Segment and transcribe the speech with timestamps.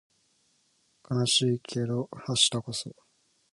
[1.11, 2.95] 悲しいけど明日こそ